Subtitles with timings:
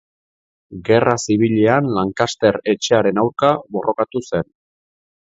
[0.85, 4.49] Gerra Zibilean Lancaster etxearen aurka borrokatu zen.